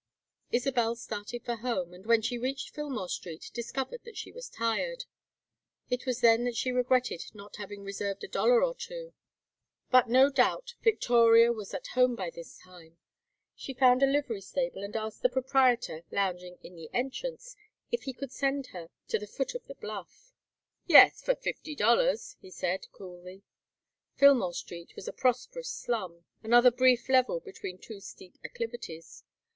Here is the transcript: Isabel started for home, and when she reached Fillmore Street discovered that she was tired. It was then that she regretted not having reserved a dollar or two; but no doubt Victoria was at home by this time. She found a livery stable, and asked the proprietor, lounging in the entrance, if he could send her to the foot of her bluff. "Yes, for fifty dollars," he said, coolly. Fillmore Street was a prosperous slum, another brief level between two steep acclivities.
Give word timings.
Isabel 0.51 0.95
started 0.95 1.45
for 1.45 1.57
home, 1.57 1.93
and 1.93 2.07
when 2.07 2.23
she 2.23 2.39
reached 2.39 2.71
Fillmore 2.73 3.07
Street 3.07 3.51
discovered 3.53 4.03
that 4.03 4.17
she 4.17 4.31
was 4.31 4.49
tired. 4.49 5.05
It 5.91 6.07
was 6.07 6.21
then 6.21 6.43
that 6.45 6.55
she 6.55 6.71
regretted 6.71 7.23
not 7.35 7.57
having 7.57 7.83
reserved 7.83 8.23
a 8.23 8.27
dollar 8.27 8.63
or 8.63 8.73
two; 8.73 9.13
but 9.91 10.09
no 10.09 10.31
doubt 10.31 10.73
Victoria 10.81 11.53
was 11.53 11.75
at 11.75 11.85
home 11.93 12.15
by 12.15 12.31
this 12.31 12.57
time. 12.57 12.97
She 13.55 13.75
found 13.75 14.01
a 14.01 14.07
livery 14.07 14.41
stable, 14.41 14.81
and 14.83 14.95
asked 14.95 15.21
the 15.21 15.29
proprietor, 15.29 16.01
lounging 16.09 16.57
in 16.63 16.75
the 16.75 16.89
entrance, 16.91 17.55
if 17.91 18.01
he 18.01 18.13
could 18.13 18.31
send 18.31 18.69
her 18.73 18.89
to 19.09 19.19
the 19.19 19.27
foot 19.27 19.53
of 19.53 19.65
her 19.65 19.75
bluff. 19.75 20.33
"Yes, 20.87 21.21
for 21.21 21.35
fifty 21.35 21.75
dollars," 21.75 22.37
he 22.41 22.49
said, 22.49 22.87
coolly. 22.91 23.43
Fillmore 24.15 24.55
Street 24.55 24.95
was 24.95 25.07
a 25.07 25.13
prosperous 25.13 25.69
slum, 25.69 26.25
another 26.41 26.71
brief 26.71 27.07
level 27.07 27.39
between 27.39 27.77
two 27.77 27.99
steep 27.99 28.35
acclivities. 28.43 29.23